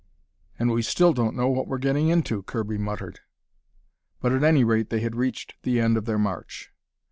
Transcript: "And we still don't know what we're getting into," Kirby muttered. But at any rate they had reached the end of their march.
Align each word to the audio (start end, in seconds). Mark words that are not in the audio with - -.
"And 0.57 0.71
we 0.71 0.81
still 0.81 1.13
don't 1.13 1.35
know 1.35 1.47
what 1.47 1.67
we're 1.67 1.77
getting 1.77 2.07
into," 2.07 2.41
Kirby 2.41 2.79
muttered. 2.79 3.19
But 4.19 4.31
at 4.31 4.43
any 4.43 4.63
rate 4.63 4.89
they 4.89 5.01
had 5.01 5.15
reached 5.15 5.53
the 5.61 5.79
end 5.79 5.95
of 5.95 6.05
their 6.05 6.17
march. 6.17 6.73